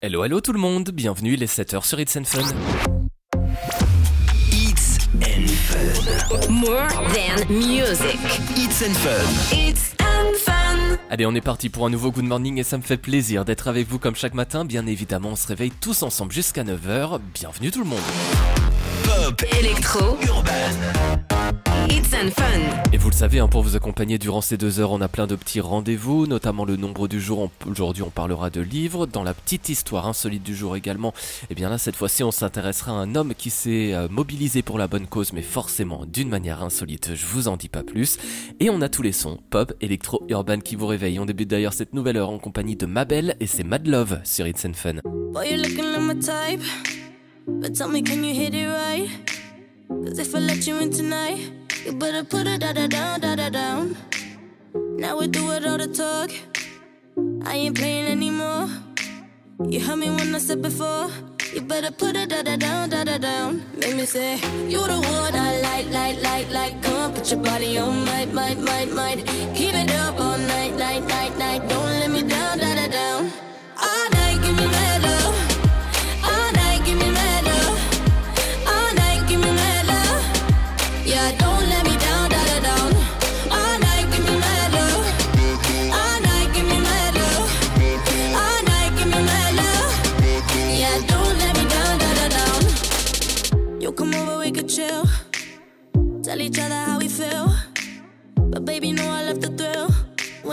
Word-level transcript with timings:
Hello, 0.00 0.22
hello 0.22 0.40
tout 0.40 0.52
le 0.52 0.60
monde, 0.60 0.90
bienvenue 0.92 1.34
les 1.34 1.48
7h 1.48 1.84
sur 1.84 1.98
It's 1.98 2.16
and 2.16 2.22
Fun. 2.22 2.38
It's 4.52 4.96
and 5.14 5.48
Fun. 5.48 6.52
More 6.52 6.86
than 6.86 7.44
music. 7.52 8.16
It's 8.56 8.80
and 8.80 8.94
Fun. 8.94 9.58
It's 9.58 9.96
and 9.98 10.36
fun. 10.36 10.98
Allez, 11.10 11.26
on 11.26 11.34
est 11.34 11.40
parti 11.40 11.68
pour 11.68 11.84
un 11.84 11.90
nouveau 11.90 12.12
Good 12.12 12.26
Morning 12.26 12.60
et 12.60 12.62
ça 12.62 12.78
me 12.78 12.82
fait 12.84 12.96
plaisir 12.96 13.44
d'être 13.44 13.66
avec 13.66 13.88
vous 13.88 13.98
comme 13.98 14.14
chaque 14.14 14.34
matin. 14.34 14.64
Bien 14.64 14.86
évidemment, 14.86 15.30
on 15.30 15.36
se 15.36 15.48
réveille 15.48 15.72
tous 15.72 16.04
ensemble 16.04 16.30
jusqu'à 16.30 16.62
9h. 16.62 17.18
Bienvenue 17.34 17.72
tout 17.72 17.80
le 17.80 17.86
monde. 17.86 17.98
Pop. 19.02 19.42
Electro. 19.58 20.16
Urban. 20.28 21.37
It's 21.90 22.12
and 22.12 22.30
fun. 22.30 22.90
Et 22.92 22.98
vous 22.98 23.08
le 23.08 23.14
savez, 23.14 23.38
hein, 23.38 23.48
pour 23.48 23.62
vous 23.62 23.74
accompagner 23.74 24.18
durant 24.18 24.42
ces 24.42 24.58
deux 24.58 24.78
heures, 24.78 24.92
on 24.92 25.00
a 25.00 25.08
plein 25.08 25.26
de 25.26 25.34
petits 25.36 25.60
rendez-vous, 25.60 26.26
notamment 26.26 26.66
le 26.66 26.76
nombre 26.76 27.08
du 27.08 27.18
jour. 27.18 27.50
Aujourd'hui, 27.66 28.02
on 28.02 28.10
parlera 28.10 28.50
de 28.50 28.60
livres. 28.60 29.06
Dans 29.06 29.22
la 29.22 29.32
petite 29.32 29.70
histoire 29.70 30.06
insolite 30.06 30.42
du 30.42 30.54
jour 30.54 30.76
également, 30.76 31.14
et 31.48 31.54
bien 31.54 31.70
là, 31.70 31.78
cette 31.78 31.96
fois-ci, 31.96 32.22
on 32.22 32.30
s'intéressera 32.30 32.92
à 32.92 32.96
un 32.96 33.14
homme 33.14 33.32
qui 33.34 33.48
s'est 33.48 33.94
euh, 33.94 34.06
mobilisé 34.10 34.60
pour 34.60 34.76
la 34.76 34.86
bonne 34.86 35.06
cause, 35.06 35.32
mais 35.32 35.40
forcément 35.40 36.04
d'une 36.06 36.28
manière 36.28 36.62
insolite. 36.62 37.14
Je 37.14 37.24
vous 37.24 37.48
en 37.48 37.56
dis 37.56 37.70
pas 37.70 37.82
plus. 37.82 38.18
Et 38.60 38.68
on 38.68 38.82
a 38.82 38.90
tous 38.90 39.02
les 39.02 39.12
sons, 39.12 39.38
pop, 39.48 39.72
électro, 39.80 40.22
urban 40.28 40.58
qui 40.58 40.76
vous 40.76 40.86
réveillent. 40.86 41.20
On 41.20 41.26
débute 41.26 41.48
d'ailleurs 41.48 41.72
cette 41.72 41.94
nouvelle 41.94 42.18
heure 42.18 42.30
en 42.30 42.38
compagnie 42.38 42.76
de 42.76 42.84
Mabel 42.84 43.34
et 43.40 43.46
c'est 43.46 43.64
Mad 43.64 43.86
Love 43.86 44.20
sur 44.24 44.46
It's 44.46 44.64
and 44.66 44.74
Fun. 44.74 44.96
Boy, 45.32 45.50
you're 45.50 45.58
looking 45.58 45.84
like 45.84 46.02
my 46.02 46.18
type? 46.20 46.62
But 47.46 47.74
tell 47.74 47.88
me, 47.88 48.02
can 48.02 48.22
you 48.22 48.34
hit 48.34 48.54
it 48.54 48.68
right? 48.68 49.08
Cause 49.88 50.18
if 50.18 50.34
I 50.34 50.40
let 50.40 50.66
you 50.66 50.78
in 50.80 50.90
tonight, 50.90 51.57
you 51.84 51.92
better 51.92 52.24
put 52.24 52.46
it 52.46 52.60
da 52.60 52.72
da 52.72 52.86
down, 52.86 53.20
da 53.20 53.36
da 53.36 53.48
down. 53.48 53.96
Now 54.74 55.18
we 55.18 55.26
do 55.28 55.50
it 55.52 55.66
all 55.66 55.78
the 55.78 55.88
talk. 55.88 56.30
I 57.44 57.54
ain't 57.56 57.76
playing 57.76 58.06
anymore. 58.06 58.68
You 59.68 59.80
heard 59.80 59.98
me 59.98 60.10
when 60.10 60.34
I 60.34 60.38
said 60.38 60.62
before. 60.62 61.08
You 61.54 61.62
better 61.62 61.90
put 61.90 62.16
it 62.16 62.28
da 62.28 62.42
da 62.42 62.56
down, 62.56 62.90
da 62.90 63.04
da 63.04 63.18
down. 63.18 63.62
Make 63.76 63.96
me 63.96 64.06
say, 64.06 64.36
You 64.68 64.86
the 64.86 64.98
one 65.00 65.34
I 65.34 65.60
like, 65.60 65.90
like, 65.90 66.22
like, 66.22 66.50
like. 66.50 66.82
Come 66.82 66.96
on, 66.96 67.14
put 67.14 67.30
your 67.30 67.40
body 67.40 67.78
on, 67.78 68.04
might, 68.04 68.32
might, 68.32 68.58
might, 68.58 68.92
might. 68.92 69.26
Keep 69.54 69.74
it 69.74 69.90
up 69.94 70.20
all 70.20 70.38
night, 70.38 70.74
night, 70.76 71.04
night, 71.06 71.38
night. 71.38 71.68
Don't 71.68 71.87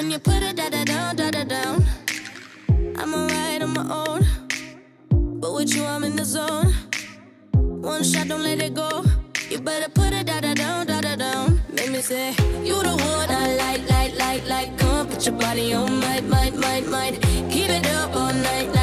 When 0.06 0.12
you 0.12 0.20
put 0.20 0.44
it 0.44 0.56
da 0.56 0.70
da 0.70 0.84
down, 0.84 1.16
da 1.16 1.32
da 1.32 1.44
down. 1.44 1.84
I'm 2.96 3.12
alright 3.16 3.60
on 3.64 3.74
my 3.74 3.88
own. 3.90 4.22
But 5.40 5.52
with 5.56 5.76
you, 5.76 5.84
I'm 5.84 6.04
in 6.04 6.16
the 6.16 6.24
zone. 6.24 6.76
One 7.82 8.04
shot, 8.04 8.28
don't 8.28 8.44
let 8.44 8.62
it 8.62 8.76
go. 8.76 9.04
You 9.50 9.60
better 9.62 9.90
put 9.90 10.14
it 10.14 10.28
da 10.28 10.42
da 10.42 10.54
down, 10.54 10.86
da 10.86 11.02
da 11.02 11.16
down. 11.16 11.60
Make 11.74 11.90
me 11.90 12.02
say, 12.02 12.36
You 12.64 12.84
the 12.84 12.96
one 12.96 13.32
I 13.32 13.56
like, 13.56 13.90
like, 13.90 14.16
like, 14.20 14.48
like. 14.48 14.78
Come 14.78 14.92
on, 14.92 15.08
put 15.08 15.26
your 15.26 15.40
body 15.40 15.74
on, 15.74 16.00
might, 16.00 16.24
might, 16.26 16.56
might, 16.56 16.86
might. 16.86 17.20
Keep 17.50 17.70
it 17.72 17.88
up 17.96 18.16
all 18.16 18.32
night, 18.32 18.75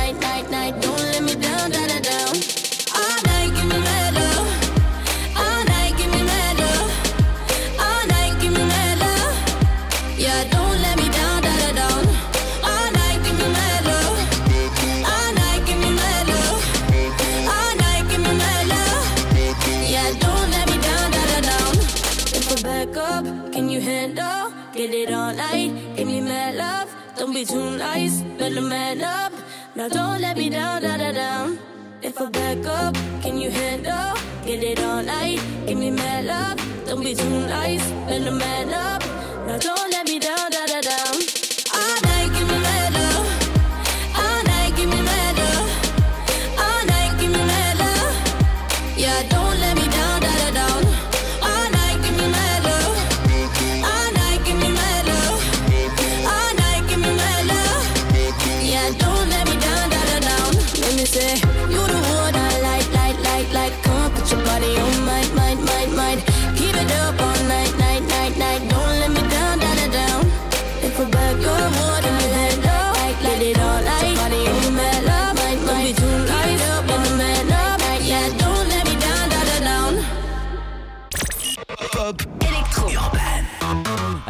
Get 24.14 24.92
it 24.92 25.10
all 25.10 25.32
night, 25.32 25.72
give 25.96 26.06
me 26.06 26.20
mad 26.20 26.56
love. 26.56 26.94
Don't 27.16 27.32
be 27.32 27.44
too 27.46 27.78
nice, 27.78 28.20
better 28.36 28.60
man 28.60 29.00
up. 29.00 29.32
Now 29.74 29.88
don't 29.88 30.20
let 30.20 30.36
me 30.36 30.50
down, 30.50 30.82
da 30.82 30.98
da 30.98 31.12
down. 31.12 31.58
If 32.02 32.20
I 32.20 32.28
back 32.28 32.66
up, 32.66 32.94
can 33.22 33.38
you 33.38 33.50
handle? 33.50 34.14
Get 34.44 34.62
it 34.62 34.80
all 34.80 35.02
night, 35.02 35.40
give 35.66 35.78
me 35.78 35.90
mad 35.90 36.26
love. 36.26 36.86
Don't 36.86 37.02
be 37.02 37.14
too 37.14 37.46
nice, 37.46 37.88
better 38.06 38.32
man 38.32 38.74
up. 38.74 39.02
Now 39.46 39.56
don't 39.56 39.90
let 39.90 40.06
me 40.06 40.18
down, 40.18 40.50
da 40.50 40.66
da 40.66 40.81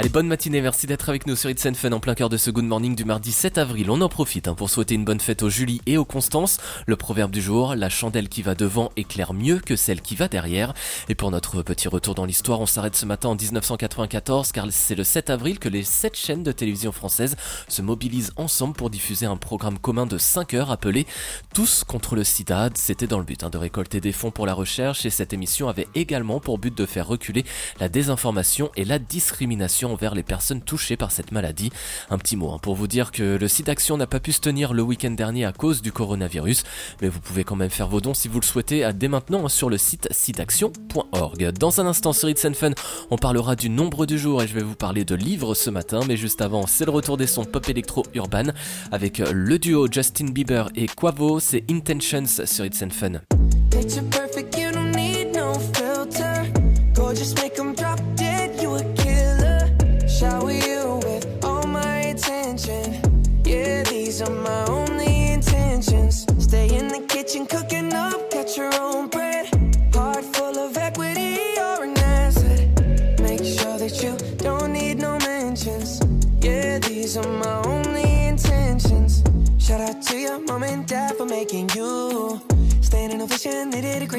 Allez, 0.02 0.08
bonne 0.08 0.26
matinée, 0.26 0.60
merci 0.60 0.88
d'être 0.88 1.08
avec 1.10 1.28
nous 1.28 1.36
sur 1.36 1.48
It's 1.48 1.64
and 1.64 1.92
en 1.92 2.00
plein 2.00 2.16
cœur 2.16 2.28
de 2.28 2.36
ce 2.36 2.50
Good 2.50 2.64
Morning 2.64 2.96
du 2.96 3.04
mardi 3.04 3.30
7 3.30 3.56
avril. 3.56 3.88
On 3.88 4.00
en 4.00 4.08
profite 4.08 4.48
hein, 4.48 4.54
pour 4.56 4.68
souhaiter 4.68 4.96
une 4.96 5.04
bonne 5.04 5.20
fête 5.20 5.44
aux 5.44 5.48
Julie 5.48 5.80
et 5.86 5.96
aux 5.96 6.04
Constance. 6.04 6.58
Le 6.88 6.96
proverbe 6.96 7.30
du 7.30 7.40
jour, 7.40 7.76
la 7.76 7.88
chandelle 7.88 8.28
qui 8.28 8.42
va 8.42 8.56
devant 8.56 8.90
éclaire 8.96 9.32
mieux 9.32 9.60
que 9.60 9.76
celle 9.76 10.00
qui 10.00 10.16
va 10.16 10.26
derrière. 10.26 10.74
Et 11.08 11.14
pour 11.14 11.30
notre 11.30 11.62
petit 11.62 11.86
retour 11.86 12.16
dans 12.16 12.24
l'histoire, 12.24 12.60
on 12.60 12.66
s'arrête 12.66 12.96
ce 12.96 13.06
matin 13.06 13.28
en 13.28 13.36
1994 13.36 14.50
car 14.50 14.66
c'est 14.70 14.96
le 14.96 15.04
7 15.04 15.30
avril 15.30 15.60
que 15.60 15.68
les 15.68 15.84
7 15.84 16.16
chaînes 16.16 16.42
de 16.42 16.50
télévision 16.50 16.90
françaises 16.90 17.36
se 17.68 17.80
mobilisent 17.80 18.32
ensemble 18.34 18.74
pour 18.74 18.90
diffuser 18.90 19.26
un 19.26 19.36
programme 19.36 19.78
commun 19.78 20.06
de 20.06 20.18
5 20.18 20.54
heures 20.54 20.72
appelé 20.72 21.06
Tous 21.54 21.84
contre 21.84 22.16
le 22.16 22.24
sida. 22.24 22.70
C'était 22.74 23.06
dans 23.06 23.20
le 23.20 23.24
but 23.24 23.44
hein, 23.44 23.50
de 23.50 23.58
récolter 23.58 24.00
des 24.00 24.10
fonds 24.10 24.32
pour 24.32 24.46
la 24.46 24.54
recherche 24.54 25.06
et 25.06 25.10
cette 25.10 25.32
émission 25.32 25.68
avait 25.68 25.86
également 25.94 26.40
pour 26.40 26.58
but 26.58 26.76
de 26.76 26.86
faire 26.86 27.06
reculer 27.06 27.44
la 27.78 27.88
désinformation 27.88 28.72
et 28.74 28.84
la 28.84 28.98
discrimination 28.98 29.91
envers 29.92 30.14
les 30.14 30.22
personnes 30.22 30.62
touchées 30.62 30.96
par 30.96 31.10
cette 31.10 31.32
maladie. 31.32 31.70
Un 32.10 32.18
petit 32.18 32.36
mot 32.36 32.50
hein, 32.50 32.58
pour 32.60 32.74
vous 32.74 32.86
dire 32.86 33.12
que 33.12 33.36
le 33.36 33.48
site 33.48 33.68
Action 33.68 33.96
n'a 33.96 34.06
pas 34.06 34.20
pu 34.20 34.32
se 34.32 34.40
tenir 34.40 34.74
le 34.74 34.82
week-end 34.82 35.10
dernier 35.10 35.44
à 35.44 35.52
cause 35.52 35.82
du 35.82 35.92
coronavirus, 35.92 36.64
mais 37.00 37.08
vous 37.08 37.20
pouvez 37.20 37.44
quand 37.44 37.56
même 37.56 37.70
faire 37.70 37.88
vos 37.88 38.00
dons 38.00 38.14
si 38.14 38.28
vous 38.28 38.40
le 38.40 38.44
souhaitez 38.44 38.90
dès 38.94 39.08
maintenant 39.08 39.46
hein, 39.46 39.48
sur 39.48 39.70
le 39.70 39.78
site 39.78 40.08
siteaction.org. 40.10 41.52
Dans 41.52 41.80
un 41.80 41.86
instant 41.86 42.12
sur 42.12 42.28
It's 42.28 42.44
and 42.44 42.54
Fun, 42.54 42.72
on 43.10 43.16
parlera 43.16 43.56
du 43.56 43.70
nombre 43.70 44.06
du 44.06 44.18
jour 44.18 44.42
et 44.42 44.48
je 44.48 44.54
vais 44.54 44.62
vous 44.62 44.74
parler 44.74 45.04
de 45.04 45.14
livres 45.14 45.54
ce 45.54 45.70
matin, 45.70 46.00
mais 46.06 46.16
juste 46.16 46.40
avant, 46.40 46.66
c'est 46.66 46.84
le 46.84 46.90
retour 46.90 47.16
des 47.16 47.26
sons 47.26 47.44
pop 47.44 47.68
électro 47.68 48.04
urban 48.14 48.52
avec 48.90 49.18
le 49.18 49.58
duo 49.58 49.86
Justin 49.90 50.26
Bieber 50.26 50.68
et 50.74 50.86
Quavo, 50.86 51.40
c'est 51.40 51.64
Intentions 51.70 52.26
sur 52.44 52.64
It's 52.64 52.82
Fun. 52.90 53.20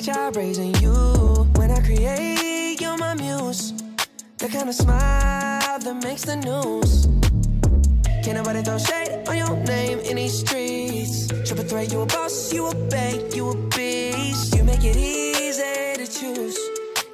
Job 0.03 0.35
raising 0.35 0.75
you. 0.81 0.93
When 1.55 1.71
I 1.71 1.79
create, 1.79 2.81
you're 2.81 2.97
my 2.97 3.13
muse. 3.13 3.71
The 4.37 4.49
kind 4.49 4.67
of 4.67 4.75
smile 4.75 5.79
that 5.79 6.03
makes 6.03 6.23
the 6.23 6.35
news. 6.35 7.07
Can't 8.21 8.35
nobody 8.35 8.61
throw 8.63 8.77
shade 8.77 9.25
on 9.29 9.37
your 9.37 9.55
name 9.63 9.99
in 9.99 10.17
these 10.17 10.39
streets. 10.39 11.27
Triple 11.47 11.63
threat, 11.63 11.93
you 11.93 12.01
a 12.01 12.05
boss, 12.05 12.51
you 12.51 12.67
a 12.67 12.75
bank, 12.89 13.33
you 13.33 13.51
a 13.51 13.55
beast. 13.69 14.53
You 14.53 14.65
make 14.65 14.83
it 14.83 14.97
easy 14.97 15.95
to 15.95 16.05
choose. 16.05 16.57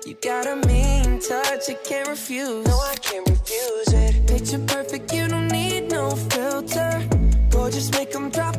You 0.08 0.16
got 0.16 0.48
a 0.48 0.56
mean 0.68 1.20
touch, 1.20 1.70
I 1.70 1.76
can't 1.86 2.08
refuse. 2.08 2.66
No, 2.66 2.80
I 2.80 2.96
can't 2.96 3.30
refuse 3.30 3.94
it. 3.94 4.28
Picture 4.28 4.66
perfect, 4.66 5.14
you 5.14 5.28
don't 5.28 5.50
need 5.50 5.92
no 5.92 6.10
filter. 6.16 7.08
Gorgeous, 7.52 7.92
make 7.92 8.12
them 8.12 8.32
drop 8.32 8.59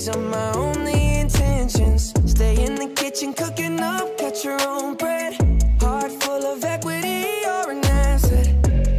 these 0.00 0.16
are 0.16 0.18
my 0.18 0.52
only 0.54 1.18
intentions. 1.18 2.14
Stay 2.24 2.64
in 2.64 2.74
the 2.74 2.88
kitchen, 2.96 3.34
cooking 3.34 3.78
up, 3.80 4.16
cut 4.16 4.42
your 4.42 4.58
own 4.66 4.94
bread. 4.94 5.34
Heart 5.78 6.12
full 6.22 6.42
of 6.46 6.64
equity, 6.64 7.26
you're 7.42 7.70
an 7.70 7.84
asset. 7.84 8.46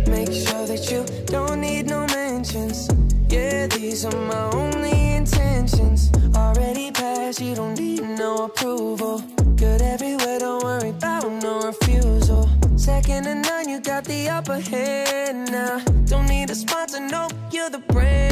Make 0.08 0.32
sure 0.32 0.68
that 0.68 0.92
you 0.92 1.04
don't 1.26 1.60
need 1.60 1.88
no 1.88 2.06
mentions. 2.06 2.88
Yeah, 3.30 3.66
these 3.66 4.06
are 4.06 4.16
my 4.16 4.44
only 4.52 5.16
intentions. 5.16 6.12
Already 6.36 6.92
passed, 6.92 7.42
you 7.42 7.56
don't 7.56 7.80
need 7.80 8.04
no 8.04 8.46
approval. 8.46 9.24
Good 9.56 9.82
everywhere, 9.82 10.38
don't 10.38 10.64
worry 10.64 10.90
about 10.90 11.32
no 11.42 11.62
refusal. 11.62 12.48
Second 12.76 13.24
to 13.24 13.34
none, 13.34 13.68
you 13.68 13.80
got 13.80 14.04
the 14.04 14.30
upper 14.30 14.60
hand 14.60 15.52
now. 15.52 15.80
Don't 16.06 16.28
need 16.28 16.52
a 16.52 16.56
sponsor, 16.56 17.00
no, 17.00 17.28
you're 17.52 17.72
the 17.72 17.80
brand 17.90 18.31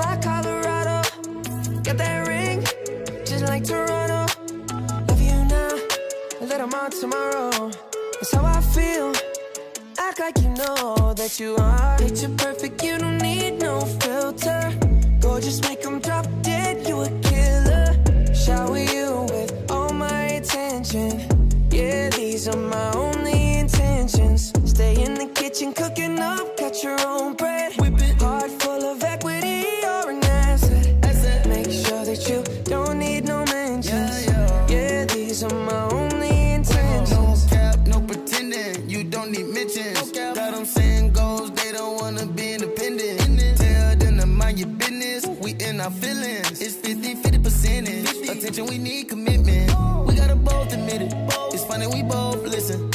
my 0.00 0.16
Colorado. 0.16 1.02
Got 1.84 1.96
that 1.98 2.26
ring, 2.26 2.62
just 3.24 3.44
like 3.44 3.64
Toronto. 3.64 4.26
Love 5.08 5.20
you 5.20 5.38
now, 5.54 5.74
little 6.40 6.68
more 6.68 6.90
tomorrow. 7.00 7.70
That's 8.14 8.32
how 8.32 8.44
I 8.44 8.60
feel. 8.74 9.12
Act 9.98 10.18
like 10.20 10.38
you 10.38 10.50
know 10.60 11.14
that 11.14 11.38
you 11.38 11.56
are. 11.56 11.98
Picture 11.98 12.32
perfect, 12.36 12.82
you 12.82 12.98
don't 12.98 13.18
need 13.18 13.58
no 13.58 13.80
filter. 14.02 14.72
Gorgeous, 15.20 15.60
make 15.62 15.82
them 15.82 16.00
drop 16.00 16.26
dead, 16.42 16.86
you 16.88 17.00
a 17.02 17.10
killer. 17.28 17.88
Shower 18.34 18.78
you 18.78 19.26
with 19.32 19.52
all 19.70 19.92
my 19.92 20.22
attention. 20.40 21.10
Yeah, 21.70 22.08
these 22.10 22.48
are 22.48 22.56
my 22.56 22.92
only 22.94 23.58
intentions. 23.58 24.52
Stay 24.64 24.94
in 25.04 25.14
the 25.14 25.26
kitchen, 25.34 25.72
cooking 25.72 26.18
up, 26.18 26.56
cut 26.56 26.82
your 26.82 26.98
own 27.06 27.34
bread. 27.34 27.72
Whip 27.80 27.89
in 45.80 45.86
our 45.86 45.90
feelings. 45.92 46.60
It's 46.60 46.76
50 46.76 47.14
50 47.14 47.38
percentage. 47.38 48.28
Attention, 48.28 48.66
we 48.66 48.78
need 48.78 49.08
commitment. 49.08 49.70
We 50.06 50.14
gotta 50.14 50.36
both 50.36 50.72
admit 50.72 51.02
it. 51.02 51.12
It's 51.52 51.64
funny, 51.64 51.86
we 51.86 52.02
both 52.02 52.42
listen. 52.42 52.89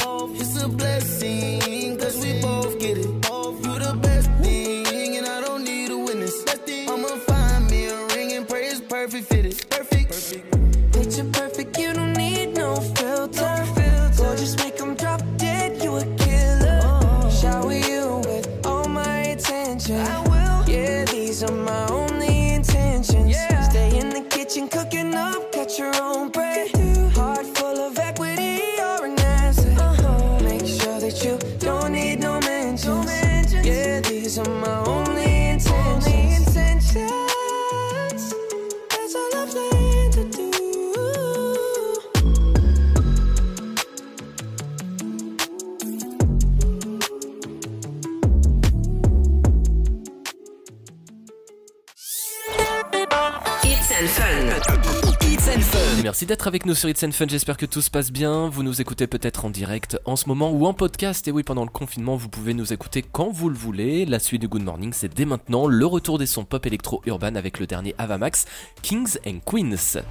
D'être 56.26 56.48
avec 56.48 56.66
nous 56.66 56.74
sur 56.74 56.88
It's 56.88 57.04
and 57.04 57.12
Fun, 57.12 57.26
j'espère 57.28 57.56
que 57.56 57.66
tout 57.66 57.80
se 57.80 57.88
passe 57.88 58.10
bien. 58.10 58.48
Vous 58.48 58.64
nous 58.64 58.80
écoutez 58.80 59.06
peut-être 59.06 59.44
en 59.44 59.50
direct 59.50 59.96
en 60.04 60.16
ce 60.16 60.28
moment 60.28 60.50
ou 60.50 60.66
en 60.66 60.74
podcast. 60.74 61.28
Et 61.28 61.30
oui, 61.30 61.44
pendant 61.44 61.62
le 61.62 61.70
confinement, 61.70 62.16
vous 62.16 62.28
pouvez 62.28 62.52
nous 62.52 62.72
écouter 62.72 63.02
quand 63.02 63.30
vous 63.30 63.48
le 63.48 63.54
voulez. 63.54 64.04
La 64.06 64.18
suite 64.18 64.40
du 64.40 64.48
Good 64.48 64.64
Morning, 64.64 64.92
c'est 64.92 65.14
dès 65.14 65.24
maintenant 65.24 65.68
le 65.68 65.86
retour 65.86 66.18
des 66.18 66.26
sons 66.26 66.44
pop 66.44 66.66
électro 66.66 67.00
urban 67.06 67.36
avec 67.36 67.60
le 67.60 67.68
dernier 67.68 67.94
Avamax, 67.98 68.46
Kings 68.82 69.18
and 69.24 69.38
Queens. 69.46 70.02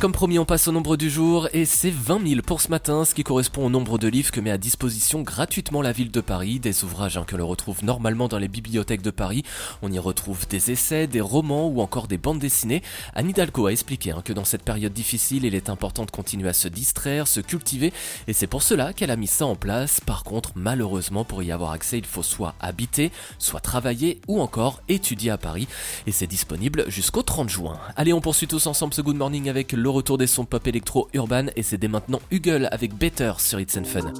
Comme 0.00 0.12
promis, 0.12 0.38
on 0.38 0.44
passe 0.44 0.68
au 0.68 0.72
nombre 0.72 0.96
du 0.96 1.10
jour 1.10 1.48
et 1.52 1.64
c'est 1.64 1.90
20 1.90 2.24
000 2.28 2.42
pour 2.42 2.60
ce 2.60 2.68
matin, 2.68 3.04
ce 3.04 3.14
qui 3.14 3.24
correspond 3.24 3.66
au 3.66 3.70
nombre 3.70 3.98
de 3.98 4.06
livres 4.06 4.30
que 4.30 4.40
met 4.40 4.50
à 4.52 4.58
disposition 4.58 5.22
gratuitement 5.22 5.82
la 5.82 5.90
ville 5.90 6.12
de 6.12 6.20
Paris. 6.20 6.60
Des 6.60 6.84
ouvrages 6.84 7.16
hein, 7.16 7.24
que 7.26 7.34
l'on 7.34 7.48
retrouve 7.48 7.84
normalement 7.84 8.28
dans 8.28 8.38
les 8.38 8.46
bibliothèques 8.46 9.02
de 9.02 9.10
Paris. 9.10 9.42
On 9.82 9.90
y 9.90 9.98
retrouve 9.98 10.46
des 10.46 10.70
essais, 10.70 11.08
des 11.08 11.20
romans 11.20 11.66
ou 11.66 11.80
encore 11.80 12.06
des 12.06 12.18
bandes 12.18 12.38
dessinées. 12.38 12.82
Anne 13.14 13.30
Hidalgo 13.30 13.66
a 13.66 13.72
expliqué 13.72 14.12
hein, 14.12 14.22
que 14.24 14.32
dans 14.32 14.44
cette 14.44 14.62
période 14.62 14.92
difficile, 14.92 15.44
il 15.44 15.54
est 15.56 15.68
important 15.68 16.04
de 16.04 16.12
continuer 16.12 16.48
à 16.48 16.52
se 16.52 16.68
distraire, 16.68 17.26
se 17.26 17.40
cultiver 17.40 17.92
et 18.28 18.32
c'est 18.32 18.46
pour 18.46 18.62
cela 18.62 18.92
qu'elle 18.92 19.10
a 19.10 19.16
mis 19.16 19.26
ça 19.26 19.46
en 19.46 19.56
place. 19.56 20.00
Par 20.00 20.22
contre, 20.22 20.52
malheureusement, 20.54 21.24
pour 21.24 21.42
y 21.42 21.50
avoir 21.50 21.72
accès, 21.72 21.98
il 21.98 22.06
faut 22.06 22.22
soit 22.22 22.54
habiter, 22.60 23.10
soit 23.38 23.60
travailler 23.60 24.20
ou 24.28 24.40
encore 24.40 24.80
étudier 24.88 25.32
à 25.32 25.38
Paris. 25.38 25.66
Et 26.06 26.12
c'est 26.12 26.28
disponible 26.28 26.84
jusqu'au 26.88 27.22
30 27.22 27.48
juin. 27.48 27.78
Allez, 27.96 28.12
on 28.12 28.20
poursuit 28.20 28.46
tous 28.46 28.68
ensemble 28.68 28.94
ce 28.94 29.02
Good 29.02 29.16
Morning 29.16 29.48
avec 29.48 29.72
le 29.88 29.92
retour 29.92 30.18
des 30.18 30.26
sons 30.26 30.44
pop 30.44 30.66
électro 30.66 31.08
urban 31.14 31.46
et 31.56 31.62
c'est 31.62 31.78
dès 31.78 31.88
maintenant 31.88 32.20
Hugo 32.30 32.66
avec 32.70 32.94
Better 32.94 33.32
sur 33.38 33.58
It's 33.58 33.74
and 33.74 33.84
Fun. 33.84 34.12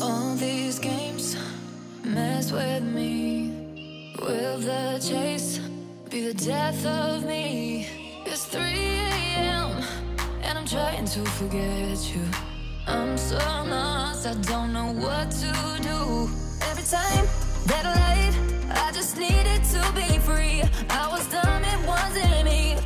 All 0.00 0.36
these 0.36 0.78
games 0.78 1.36
mess 2.04 2.52
with 2.52 2.84
me. 2.84 3.50
Will 4.22 4.60
the 4.60 5.00
chase 5.00 5.58
be 6.08 6.32
the 6.32 6.34
death 6.34 6.86
of 6.86 7.24
me? 7.24 7.88
It's 8.24 8.44
3 8.44 8.60
a.m. 8.62 9.82
and 10.44 10.58
I'm 10.58 10.64
trying 10.64 11.06
to 11.06 11.24
forget 11.30 11.98
you. 12.14 12.22
I'm 12.86 13.18
so 13.18 13.34
lost, 13.34 14.28
I 14.28 14.34
don't 14.42 14.72
know 14.72 14.92
what 14.92 15.32
to 15.32 15.82
do. 15.82 16.30
Every 16.70 16.84
time 16.84 17.47
that 17.68 17.84
light, 17.84 18.34
I 18.70 18.92
just 18.92 19.16
needed 19.18 19.62
to 19.74 19.92
be 19.94 20.18
free. 20.18 20.62
I 20.90 21.08
was 21.10 21.26
dumb, 21.28 21.62
it 21.64 21.86
wasn't 21.86 22.44
me. 22.44 22.77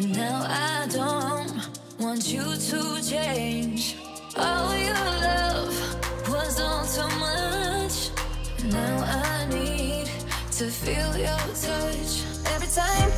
But 0.00 0.10
now 0.10 0.46
I 0.46 0.86
don't 0.92 1.50
want 1.98 2.32
you 2.32 2.44
to 2.44 3.02
change. 3.02 3.96
All 4.36 4.72
your 4.76 5.04
love 5.26 5.74
was 6.28 6.60
all 6.60 6.84
too 6.86 7.10
much. 7.18 8.10
Now 8.72 8.96
I 9.00 9.46
need 9.50 10.06
to 10.58 10.70
feel 10.70 11.16
your 11.16 11.42
touch. 11.64 12.12
Every 12.54 12.68
time 12.68 13.17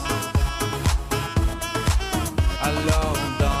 alone. 2.77 3.60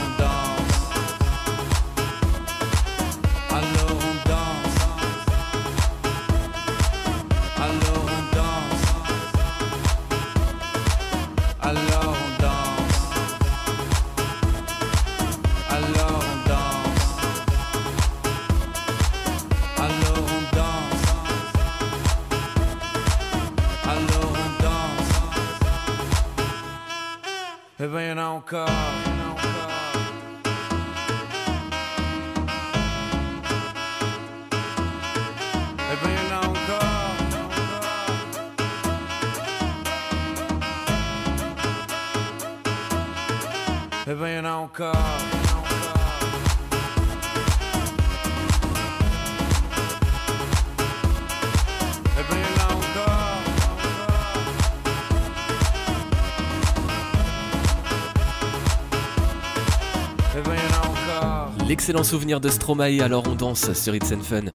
L'excellent 61.71 62.03
souvenir 62.03 62.41
de 62.41 62.49
Stromae, 62.49 63.01
alors 63.01 63.23
on 63.29 63.35
danse 63.35 63.71
sur 63.71 63.95
It's. 63.95 64.51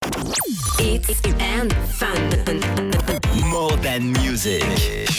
It's 0.83 1.23
and 1.41 1.73
fun. 1.89 3.26
More 3.45 3.77
than 3.83 4.01
music. 4.23 4.65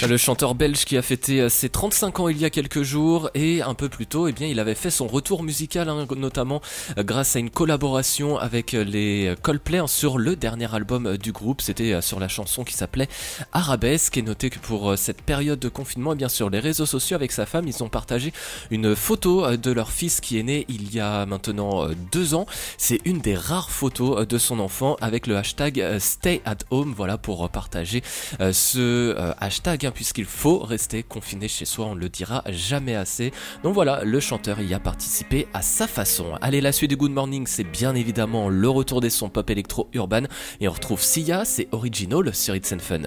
Le 0.08 0.18
chanteur 0.18 0.54
belge 0.54 0.86
qui 0.86 0.96
a 0.96 1.02
fêté 1.02 1.42
euh, 1.42 1.50
ses 1.50 1.70
35 1.70 2.20
ans 2.20 2.30
il 2.30 2.38
y 2.38 2.46
a 2.46 2.52
quelques 2.52 2.84
jours 2.84 3.32
et 3.34 3.64
un 3.64 3.74
peu 3.74 3.90
plus 3.90 4.06
tôt, 4.06 4.28
eh 4.28 4.32
bien, 4.32 4.48
il 4.48 4.60
avait 4.60 4.76
fait 4.76 4.92
son 4.92 5.08
retour 5.08 5.44
musical, 5.44 5.90
hein, 5.90 6.06
notamment 6.16 6.62
euh, 6.98 7.04
grâce 7.04 7.36
à 7.36 7.40
une 7.40 7.50
collaboration 7.50 8.38
avec 8.38 8.74
euh, 8.74 8.84
les 8.84 9.34
Coldplay 9.42 9.80
hein, 9.80 9.88
sur 9.88 10.20
le 10.20 10.36
dernier 10.36 10.74
album 10.74 11.18
du 11.18 11.32
groupe. 11.32 11.62
C'était 11.62 12.00
sur 12.02 12.20
la 12.20 12.28
chanson 12.28 12.64
qui 12.64 12.74
s'appelait 12.74 13.10
Arabesque. 13.52 14.18
Et 14.18 14.22
notez 14.22 14.50
que 14.50 14.60
pour 14.60 14.98
cette 14.98 15.22
période 15.22 15.60
de 15.60 15.70
confinement, 15.70 16.14
eh 16.14 16.16
bien, 16.16 16.30
sur 16.30 16.50
les 16.50 16.60
réseaux 16.60 16.86
sociaux 16.86 17.16
avec 17.16 17.32
sa 17.32 17.46
femme, 17.46 17.68
ils 17.68 17.84
ont 17.84 17.90
partagé 17.90 18.34
une 18.70 18.96
photo 18.96 19.58
de 19.58 19.72
leur 19.72 19.92
fils 19.92 20.22
qui 20.22 20.40
est 20.40 20.44
né 20.44 20.66
il 20.70 20.94
y 20.94 21.00
a 21.00 21.26
maintenant 21.26 21.88
deux 22.12 22.36
ans. 22.36 22.46
C'est 22.78 23.00
une 23.06 23.20
des 23.20 23.36
rares 23.36 23.72
photos 23.72 24.28
de 24.28 24.38
son 24.38 24.60
enfant 24.60 24.96
avec 25.02 25.28
le 25.28 25.38
hashtag 25.38 25.98
Stay 26.00 26.42
at 26.46 26.58
Home. 26.70 26.94
Voilà 26.96 27.18
pour 27.18 27.50
partager 27.50 28.04
euh, 28.40 28.54
ce 28.54 28.80
euh, 28.80 29.34
hashtag, 29.40 29.86
hein, 29.86 29.92
puisqu'il 29.94 30.26
faut 30.26 30.60
rester 30.60 31.04
confiné 31.04 31.48
chez 31.48 31.66
soi, 31.66 31.88
on 31.88 31.96
le 31.96 32.10
dira 32.10 32.44
jamais 32.48 32.96
assez. 32.96 33.32
Donc 33.64 33.74
voilà, 33.74 34.04
le 34.04 34.20
chanteur 34.20 34.62
y 34.62 34.74
a 34.74 34.80
participé 34.80 35.48
à 35.54 35.62
sa 35.62 35.88
façon. 35.88 36.36
Allez, 36.42 36.62
la 36.62 36.72
suite 36.72 36.90
du 36.90 36.98
Good 36.98 37.12
Morning, 37.12 37.48
c'est 37.48 37.64
bien 37.64 37.96
évidemment 37.96 38.50
le 38.50 38.70
retour 38.70 39.02
des 39.02 39.10
sons 39.10 39.30
pop 39.30 39.50
électro 39.50 39.90
urban. 39.94 40.24
Et 40.60 40.68
on 40.68 40.72
retrouve 40.72 41.02
Sia, 41.02 41.46
c'est 41.46 41.68
Original 41.72 42.34
sur 42.34 42.56
It's 42.56 42.74
Fun. 42.80 43.04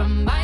from 0.00 0.24
my 0.24 0.39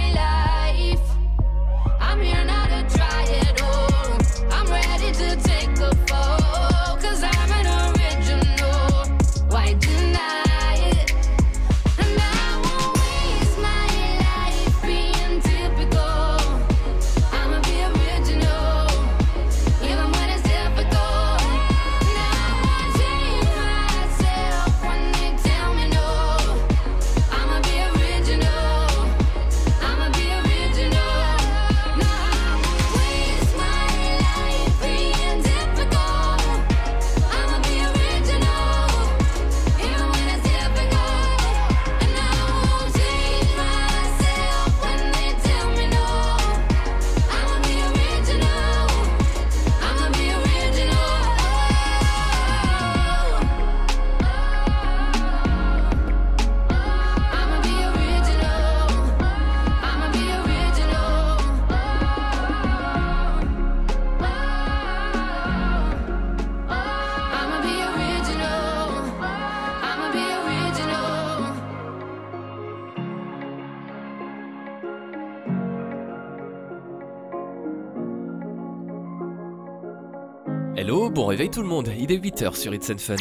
tout 81.57 81.63
le 81.63 81.69
monde, 81.69 81.91
il 81.99 82.13
est 82.13 82.19
8h 82.19 82.55
sur 82.55 82.75
It's 82.75 82.91
and 82.91 82.99
Fun. 82.99 83.17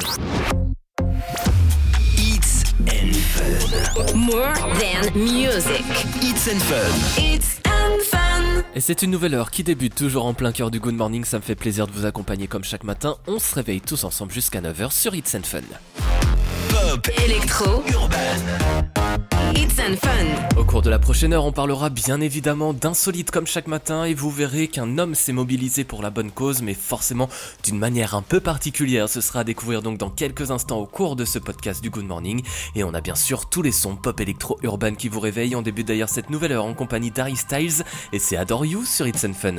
It's 2.18 2.64
and 2.82 3.14
Fun. 3.14 4.14
More 4.14 4.54
than 4.78 5.18
music. 5.18 5.86
It's 6.22 6.50
and 6.50 6.60
Fun. 6.60 7.24
It's 7.24 7.62
and 7.66 8.02
fun. 8.04 8.64
Et 8.76 8.82
c'est 8.82 9.04
une 9.04 9.12
nouvelle 9.12 9.36
heure 9.36 9.52
qui 9.52 9.64
débute 9.64 9.96
toujours 9.96 10.26
en 10.26 10.34
plein 10.34 10.52
cœur 10.52 10.70
du 10.70 10.82
Good 10.82 10.96
Morning, 10.96 11.24
ça 11.24 11.38
me 11.38 11.44
fait 11.44 11.56
plaisir 11.56 11.88
de 11.88 11.94
vous 11.94 12.06
accompagner 12.06 12.48
comme 12.48 12.66
chaque 12.66 12.84
matin. 12.84 13.16
On 13.26 13.40
se 13.40 13.56
réveille 13.56 13.80
tous 13.80 14.04
ensemble 14.04 14.34
jusqu'à 14.34 14.60
9h 14.60 14.92
sur 14.92 15.16
It's 15.16 15.34
and 15.34 15.44
Fun. 15.44 15.62
Pop. 16.68 17.08
Electro. 17.26 17.86
Urban. 17.88 18.76
It's 19.56 19.80
and 19.80 19.96
fun. 19.96 20.55
Au 20.66 20.68
cours 20.68 20.82
de 20.82 20.90
la 20.90 20.98
prochaine 20.98 21.32
heure, 21.32 21.46
on 21.46 21.52
parlera 21.52 21.92
bien 21.92 22.20
évidemment 22.20 22.74
d'insolites 22.74 23.30
comme 23.30 23.46
chaque 23.46 23.68
matin 23.68 24.04
et 24.04 24.16
vous 24.16 24.32
verrez 24.32 24.68
qu'un 24.68 24.98
homme 24.98 25.14
s'est 25.14 25.32
mobilisé 25.32 25.84
pour 25.84 26.02
la 26.02 26.10
bonne 26.10 26.32
cause, 26.32 26.64
mais 26.64 26.74
forcément 26.74 27.30
d'une 27.64 27.78
manière 27.78 28.16
un 28.16 28.24
peu 28.24 28.40
particulière. 28.40 29.08
Ce 29.08 29.22
sera 29.22 29.42
à 29.42 29.44
découvrir 29.44 29.84
donc 29.84 30.00
dans 30.00 30.10
quelques 30.10 30.50
instants 30.50 30.80
au 30.80 30.88
cours 30.88 31.16
de 31.16 31.24
ce 31.24 31.38
podcast 31.38 31.84
du 31.84 31.92
Good 31.92 32.08
Morning. 32.08 32.42
Et 32.74 32.84
on 32.84 32.96
a 32.96 33.02
bien 33.02 33.14
sûr 33.14 33.48
tous 33.48 33.62
les 33.62 33.72
sons 33.72 33.96
pop 33.96 34.20
électro 34.20 34.58
urban 34.64 34.96
qui 34.96 35.08
vous 35.08 35.20
réveillent. 35.20 35.56
On 35.56 35.62
débute 35.62 35.88
d'ailleurs 35.88 36.10
cette 36.10 36.32
nouvelle 36.32 36.54
heure 36.54 36.66
en 36.66 36.74
compagnie 36.74 37.12
d'Harry 37.12 37.36
Styles 37.36 37.86
et 38.12 38.18
c'est 38.18 38.36
Adore 38.36 38.66
You 38.66 38.86
sur 38.86 39.06
It's 39.06 39.24
Fun. 39.34 39.58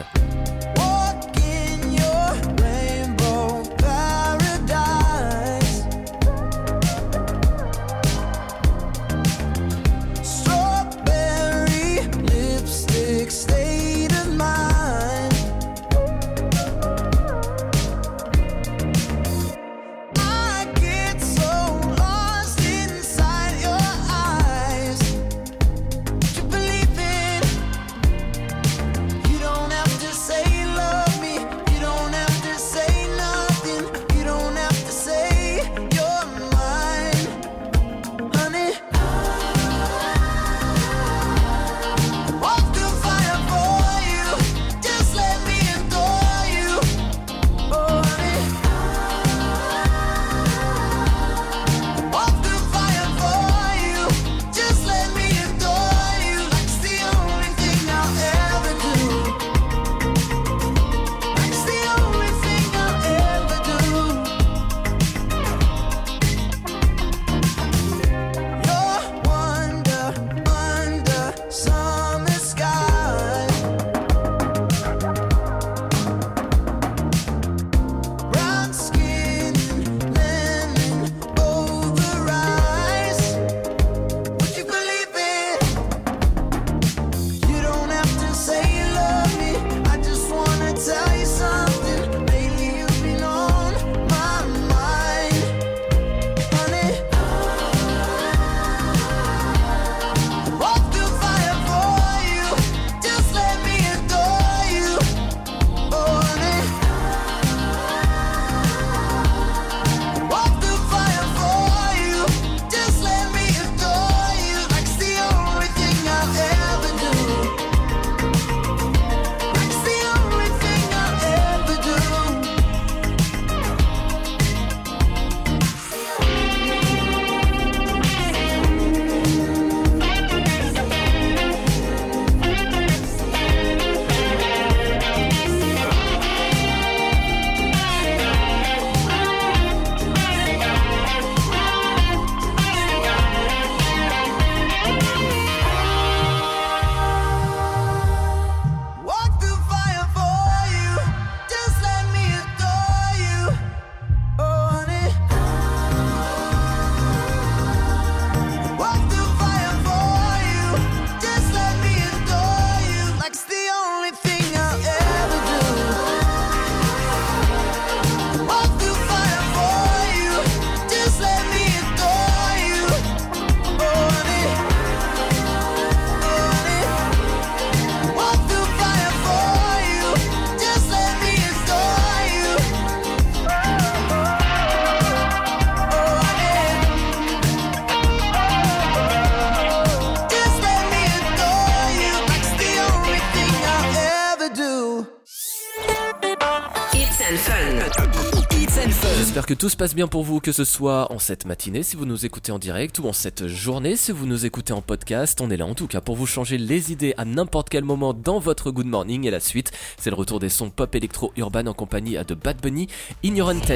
J'espère 199.36 199.54
que 199.54 199.60
tout 199.60 199.68
se 199.68 199.76
passe 199.76 199.94
bien 199.94 200.08
pour 200.08 200.22
vous, 200.22 200.40
que 200.40 200.50
ce 200.50 200.64
soit 200.64 201.12
en 201.12 201.18
cette 201.18 201.44
matinée 201.44 201.82
si 201.82 201.94
vous 201.94 202.06
nous 202.06 202.24
écoutez 202.24 202.52
en 202.52 202.58
direct 202.58 202.98
ou 203.00 203.06
en 203.06 203.12
cette 203.12 203.48
journée 203.48 203.94
si 203.94 204.10
vous 204.10 204.24
nous 204.24 204.46
écoutez 204.46 204.72
en 204.72 204.80
podcast. 204.80 205.42
On 205.42 205.50
est 205.50 205.58
là 205.58 205.66
en 205.66 205.74
tout 205.74 205.88
cas 205.88 206.00
pour 206.00 206.16
vous 206.16 206.24
changer 206.24 206.56
les 206.56 206.90
idées 206.90 207.12
à 207.18 207.26
n'importe 207.26 207.68
quel 207.68 207.84
moment 207.84 208.14
dans 208.14 208.38
votre 208.38 208.70
good 208.70 208.86
morning. 208.86 209.26
Et 209.26 209.30
la 209.30 209.40
suite, 209.40 209.72
c'est 209.98 210.08
le 210.08 210.16
retour 210.16 210.40
des 210.40 210.48
sons 210.48 210.70
pop 210.70 210.94
électro 210.94 211.34
urban 211.36 211.66
en 211.66 211.74
compagnie 211.74 212.16
de 212.26 212.32
Bad 212.32 212.62
Bunny, 212.62 212.88
Ignorantes. 213.22 213.72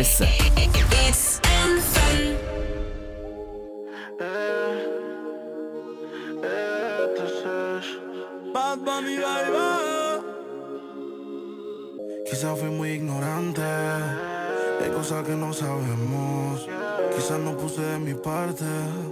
Cosas 15.00 15.24
que 15.26 15.34
no 15.34 15.50
sabemos. 15.54 16.68
Quizás 17.16 17.38
no 17.38 17.56
puse 17.56 17.80
de 17.80 17.98
mi 17.98 18.12
parte, 18.12 18.66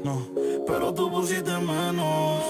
no, 0.05 0.21
pero 0.67 0.93
tú 0.93 1.11
pusiste 1.11 1.51
menos. 1.53 2.43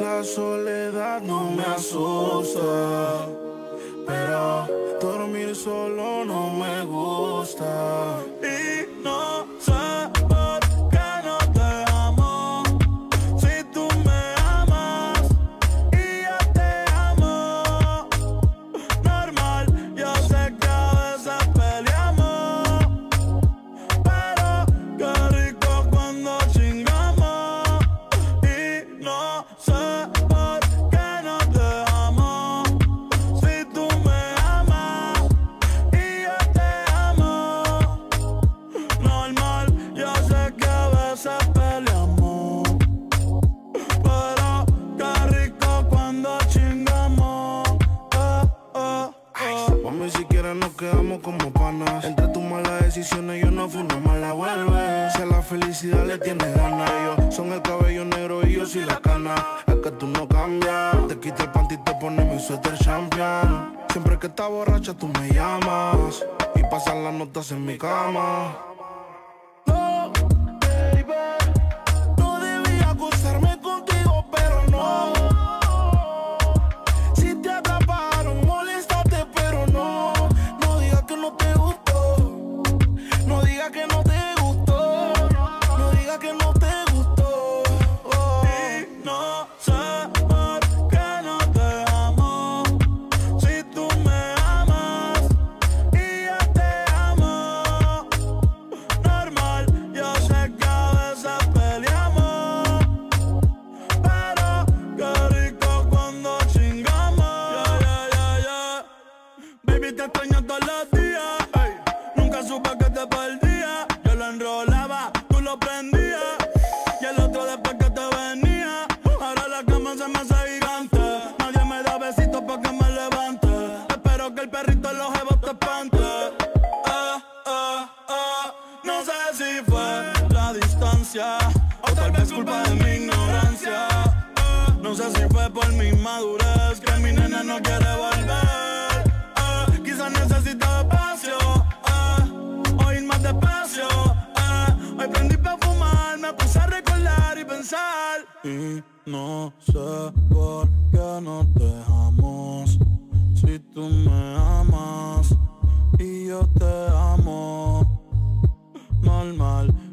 La 0.00 0.22
soledad 0.22 1.20
no 1.20 1.50
me 1.50 1.64
asusta, 1.64 3.26
pero 4.06 4.68
dormir 5.00 5.56
solo 5.56 6.24
no 6.24 6.50
me 6.50 6.84
gusta. 6.84 8.20
Y 8.40 9.02
no 9.02 9.46
sé 9.58 10.19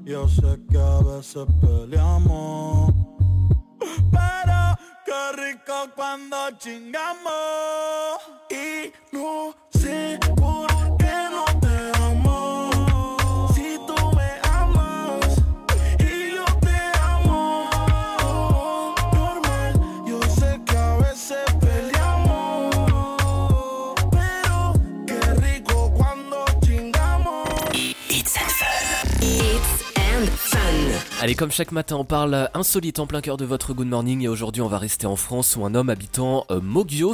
yo 0.07 0.25
sé 0.29 0.57
que 0.71 0.77
a 0.77 0.99
veces 0.99 1.45
peleamos. 1.59 2.93
Pero 3.79 4.77
qué 5.05 5.31
rico 5.35 5.91
cuando 5.95 6.37
chingamos. 6.57 8.21
Y 8.49 8.93
no 9.11 9.53
sé 9.71 10.17
Allez, 31.27 31.35
comme 31.35 31.51
chaque 31.51 31.73
matin, 31.73 31.97
on 31.97 32.05
parle 32.05 32.49
insolite 32.53 32.99
en 32.99 33.05
plein 33.05 33.19
cœur 33.19 33.35
de 33.35 33.43
votre 33.43 33.73
Good 33.73 33.87
Morning 33.87 34.21
et 34.21 34.29
aujourd'hui, 34.29 34.61
on 34.61 34.69
va 34.69 34.77
rester 34.77 35.07
en 35.07 35.17
France 35.17 35.57
où 35.57 35.65
un 35.65 35.75
homme 35.75 35.89
habitant 35.89 36.45
euh, 36.51 36.61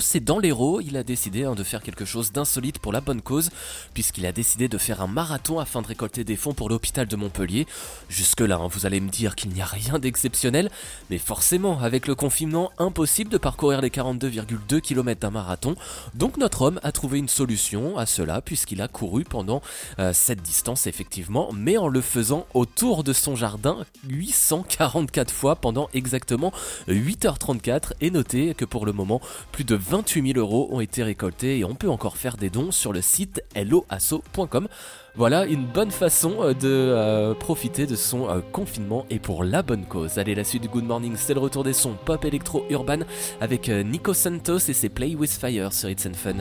c'est 0.02 0.23
dans 0.23 0.38
l'Hérault, 0.38 0.82
il 0.82 0.97
a 0.97 1.04
décidé 1.04 1.45
hein, 1.45 1.56
de 1.56 1.63
faire 1.63 1.82
quelque 1.82 2.06
chose 2.06 2.32
d'insolite 2.32 2.78
pour 2.78 2.93
la 2.93 3.02
bonne 3.02 3.23
cause 3.23 3.49
puisqu'il 3.95 4.28
a 4.28 4.32
décidé 4.32 4.67
de 4.67 4.78
faire 4.78 5.02
un 5.02 5.08
marathon 5.08 5.58
afin 5.58 5.82
de 5.82 5.88
récolter 5.88 6.23
des 6.23 6.36
fonds 6.36 6.54
pour 6.54 6.69
l'hôpital 6.69 7.08
de 7.08 7.15
Montpellier. 7.15 7.65
Jusque-là, 8.08 8.58
hein, 8.58 8.67
vous 8.69 8.86
allez 8.86 8.99
me 8.99 9.10
dire 9.10 9.34
qu'il 9.34 9.49
n'y 9.49 9.63
a 9.63 9.65
rien 9.65 9.97
d'exceptionnel, 9.97 10.69
mais 11.10 11.17
forcément, 11.17 11.80
avec 11.80 12.06
le 12.06 12.13
confinement, 12.13 12.71
impossible 12.78 13.32
de 13.32 13.39
parcourir 13.39 13.82
les 13.82 13.89
42,2 13.89 14.80
km 14.80 15.21
d'un 15.21 15.32
marathon. 15.32 15.73
Donc 16.13 16.38
notre 16.38 16.62
homme 16.62 16.80
a 16.84 16.91
trouvé 16.91 17.17
une 17.17 17.30
solution 17.30 17.97
à 17.97 18.06
cela 18.06 18.41
puisqu'il 18.41 18.80
a 18.84 18.88
couru 18.88 19.23
pendant 19.23 19.63
euh, 19.97 20.13
cette 20.13 20.43
distance 20.43 20.86
effectivement, 20.86 21.49
mais 21.52 21.78
en 21.78 21.88
le 21.88 22.02
faisant 22.02 22.45
autour 22.54 23.04
de 23.04 23.12
son 23.12 23.36
jardin 23.36 23.84
844 24.08 25.32
fois 25.32 25.56
pendant 25.56 25.89
exactement 25.94 26.52
8h34 26.88 27.94
et 28.02 28.12
notez 28.12 28.54
que 28.54 28.66
pour 28.66 28.86
le 28.86 28.94
moment 28.94 29.22
plus 29.52 29.63
de 29.63 29.76
28 29.76 30.34
000 30.34 30.39
euros 30.39 30.68
ont 30.72 30.82
été 30.82 31.04
récoltés 31.04 31.60
et 31.60 31.66
on 31.66 31.76
peut 31.76 31.89
encore 31.89 32.18
faire 32.18 32.38
des 32.38 32.50
dons 32.50 32.72
sur 32.72 32.94
le 32.94 33.02
site 33.02 33.44
helloasso.com. 33.56 34.68
Voilà 35.16 35.46
une 35.46 35.66
bonne 35.66 35.92
façon 35.92 36.38
euh, 36.39 36.54
de 36.56 36.70
euh, 36.70 37.36
profiter 37.36 37.86
de 37.86 37.96
son 37.96 38.28
euh, 38.28 38.39
confinement 38.52 39.06
et 39.12 39.20
pour 39.20 39.44
la 39.44 39.62
bonne 39.62 39.86
cause. 39.86 40.18
Allez, 40.18 40.34
la 40.34 40.44
suite 40.44 40.63
du 40.63 40.70
Good 40.70 40.86
Morning, 40.86 41.13
c'est 41.16 41.36
le 41.36 41.39
retour 41.39 41.63
des 41.63 41.74
sons 41.74 41.96
pop 42.04 42.26
électro 42.26 42.66
urban 42.72 43.00
avec 43.39 43.70
Nico 43.70 44.16
Santos 44.16 44.58
et 44.58 44.74
ses 44.74 44.89
Play 44.89 45.13
with 45.16 45.32
Fire 45.32 45.72
sur 45.72 45.89
It's 45.89 46.08
and 46.08 46.16
Fun. 46.16 46.38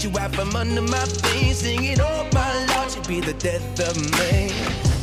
Get 0.00 0.10
you 0.10 0.18
out 0.18 0.34
from 0.34 0.56
under 0.56 0.80
my 0.80 1.04
feet. 1.04 1.56
Singing, 1.56 2.00
oh 2.00 2.26
my 2.32 2.66
lord, 2.72 2.94
you 2.96 3.02
be 3.02 3.20
the 3.20 3.34
death 3.34 3.80
of 3.80 3.94
me. 4.18 4.50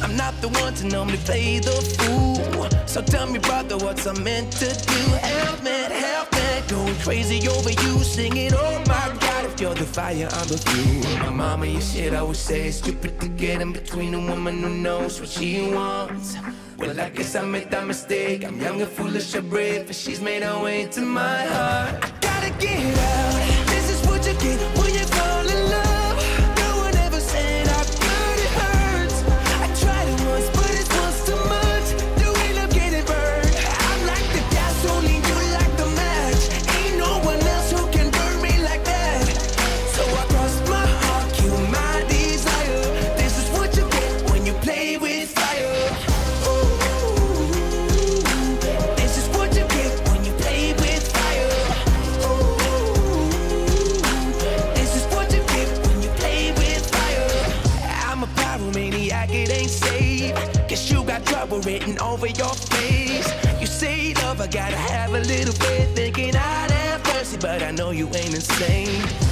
I'm 0.01 0.17
not 0.17 0.33
the 0.41 0.47
one 0.60 0.73
to 0.73 0.88
normally 0.88 1.19
play 1.19 1.60
the 1.60 1.69
fool. 1.99 2.67
So 2.88 3.03
tell 3.03 3.27
me, 3.27 3.38
brother, 3.38 3.77
what's 3.77 4.07
I 4.07 4.13
meant 4.13 4.51
to 4.53 4.65
do? 4.65 4.99
Help 5.21 5.62
me, 5.62 5.69
help 5.69 6.33
me. 6.33 6.39
Going 6.67 6.95
crazy 6.95 7.47
over 7.47 7.69
you. 7.69 8.03
Singing, 8.03 8.53
oh 8.55 8.79
my 8.88 9.15
god, 9.19 9.45
if 9.45 9.62
you're 9.62 9.75
the 9.75 9.86
fire, 9.86 10.29
I'm 10.31 10.47
the 10.47 10.57
fuel. 10.57 11.17
My 11.19 11.29
mama, 11.29 11.67
you 11.67 11.79
shit, 11.79 12.15
I 12.15 12.23
would 12.23 12.36
say 12.36 12.67
it's 12.67 12.77
stupid 12.77 13.21
to 13.21 13.27
get 13.27 13.62
in 13.62 13.73
between 13.73 14.15
a 14.15 14.19
woman 14.19 14.63
who 14.63 14.69
knows 14.69 15.19
what 15.19 15.29
she 15.29 15.62
wants. 15.71 16.38
Well, 16.79 16.99
I 16.99 17.10
guess 17.10 17.36
I 17.36 17.45
made 17.45 17.69
that 17.69 17.86
mistake. 17.86 18.43
I'm 18.43 18.60
young 18.60 18.81
and 18.81 18.89
foolish, 18.89 19.36
or 19.36 19.43
brave, 19.43 19.86
but 19.86 19.95
she's 19.95 20.21
made 20.21 20.41
her 20.41 20.60
way 20.63 20.81
into 20.81 21.01
my 21.01 21.43
heart. 21.43 22.03
I 22.03 22.12
gotta 22.19 22.49
get 22.57 22.97
out. 22.97 23.67
This 23.67 23.91
is 23.91 24.07
what 24.07 24.25
you 24.25 24.33
get 24.33 24.76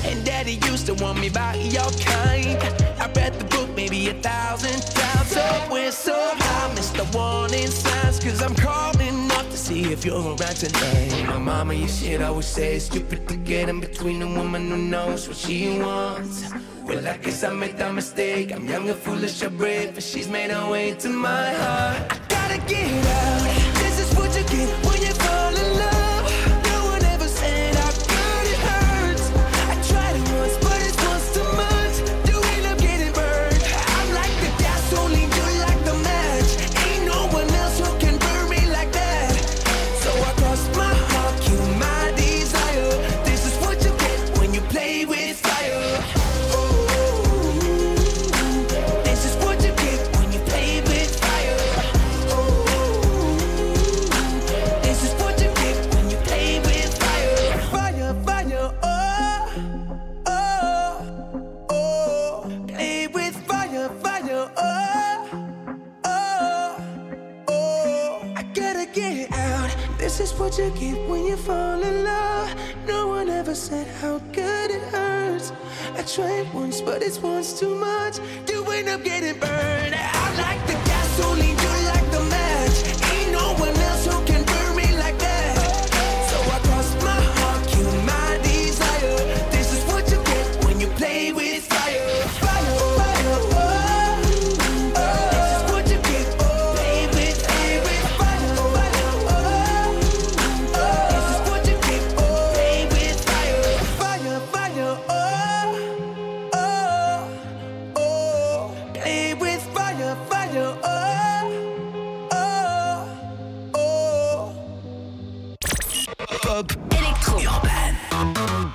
And 0.06 0.23
daddy 0.25 0.60
used 0.69 0.86
to 0.88 0.93
want 0.95 1.19
me 1.19 1.30
by 1.30 1.56
your 1.56 1.89
kind. 2.01 2.62
I 2.99 3.12
read 3.15 3.34
the 3.39 3.45
book 3.45 3.69
maybe 3.75 4.10
a 4.10 4.13
thousand 4.13 4.82
times. 4.93 5.28
So 5.32 5.67
we're 5.71 5.91
so 5.91 6.13
high, 6.13 6.75
Mr. 6.75 7.04
Warning 7.13 7.67
Signs, 7.67 8.19
cause 8.19 8.41
I'm 8.41 8.56
calling 8.56 9.32
up 9.32 9.49
to 9.49 9.58
see 9.58 9.91
if 9.91 10.06
you're 10.06 10.21
around 10.21 10.58
tonight. 10.58 11.25
My 11.28 11.38
mama, 11.38 11.73
you 11.73 11.88
shit, 11.88 12.21
always 12.21 12.45
say 12.45 12.75
it's 12.75 12.86
stupid 12.86 13.28
to 13.28 13.36
get 13.38 13.69
in 13.69 13.80
between 13.80 14.21
a 14.21 14.28
woman 14.28 14.69
who 14.69 14.78
knows 14.78 15.28
what 15.28 15.38
she 15.38 15.80
wants. 15.80 16.51
Well, 16.84 17.08
I 17.08 17.17
guess 17.17 17.43
I 17.43 17.54
made 17.54 17.78
that 17.78 17.93
mistake. 17.93 18.54
I'm 18.54 18.67
young 18.67 18.88
and 18.89 18.99
foolish, 18.99 19.41
or 19.41 19.49
brave, 19.49 19.95
but 19.95 20.04
she's 20.04 20.28
made 20.28 20.51
her 20.51 20.69
way 20.69 20.93
to 20.93 21.10
my 21.10 21.51
heart. 21.54 22.12
I 22.12 22.19
gotta 22.28 22.58
get 22.67 23.06
out. 23.06 23.75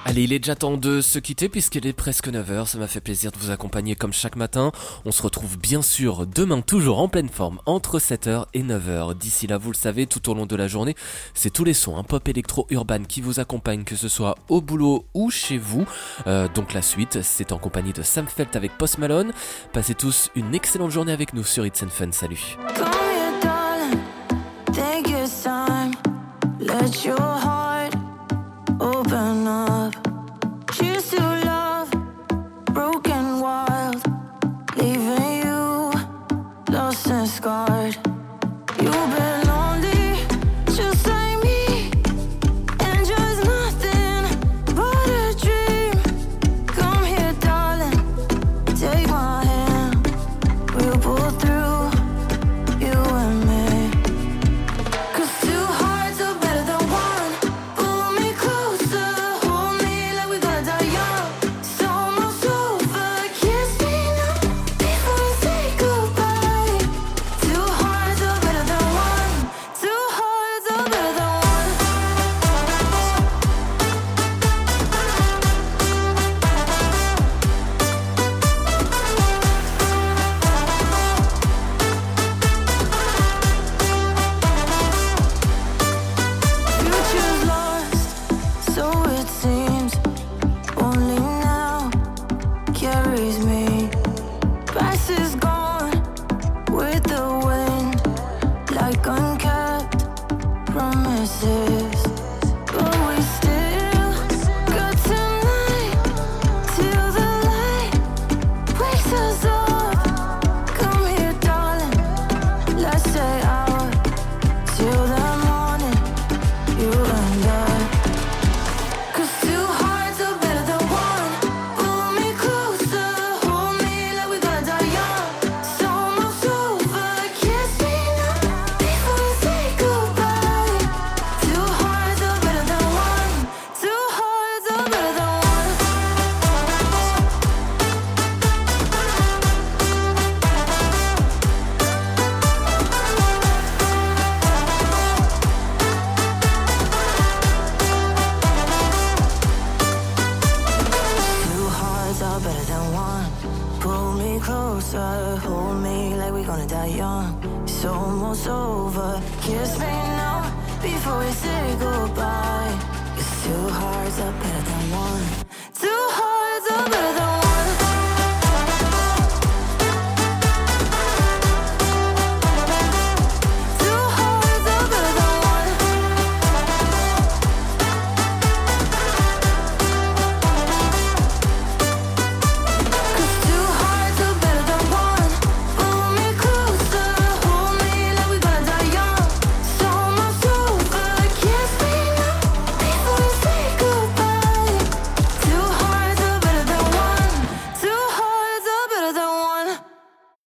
Allez, 0.05 0.25
il 0.25 0.33
est 0.35 0.39
déjà 0.39 0.55
temps 0.55 0.77
de 0.77 1.01
se 1.01 1.19
quitter 1.19 1.49
puisqu'il 1.49 1.87
est 1.87 1.95
presque 1.95 2.29
9h. 2.29 2.67
Ça 2.67 2.79
m'a 2.79 2.87
fait 2.87 3.01
plaisir 3.01 3.33
de 3.33 3.39
vous 3.39 3.51
accompagner 3.51 3.95
comme 3.95 4.13
chaque 4.13 4.37
matin. 4.37 4.71
On 5.07 5.13
se 5.13 5.23
retrouve 5.23 5.59
bien 5.59 5.81
sûr 5.81 6.27
demain 6.27 6.61
toujours 6.61 7.01
en 7.01 7.09
pleine 7.09 7.31
forme 7.31 7.59
entre 7.65 7.99
7h 7.99 8.47
et 8.53 8.63
9h. 8.63 9.17
D'ici 9.17 9.47
là, 9.47 9.57
vous 9.57 9.71
le 9.71 9.77
savez, 9.77 10.07
tout 10.07 10.29
au 10.31 10.35
long 10.35 10.45
de 10.45 10.57
la 10.57 10.69
journée, 10.69 10.95
c'est 11.33 11.51
tous 11.51 11.65
les 11.65 11.73
sons, 11.73 11.97
un 11.97 12.03
pop 12.03 12.29
électro 12.29 12.67
urban 12.69 13.05
qui 13.09 13.23
vous 13.23 13.41
accompagne, 13.41 13.85
que 13.85 13.97
ce 13.97 14.09
soit 14.09 14.35
au 14.49 14.61
boulot 14.61 15.07
ou 15.15 15.31
chez 15.31 15.57
vous. 15.57 15.87
Euh, 16.27 16.49
donc 16.55 16.75
la 16.75 16.83
suite, 16.83 17.23
c'est 17.23 17.53
en 17.53 17.59
compagnie 17.59 17.93
de 17.95 18.03
Sam 18.03 18.27
Felt 18.27 18.57
avec 18.57 18.77
Post 18.77 18.99
Malone. 18.99 19.33
Passez 19.73 19.95
tous 19.95 20.31
une 20.35 20.55
excellente 20.55 20.91
journée 20.91 21.13
avec 21.13 21.33
nous 21.33 21.45
sur 21.45 21.65
It's 21.65 21.83
and 21.83 21.89
Fun. 21.89 22.13
Salut. 22.13 22.59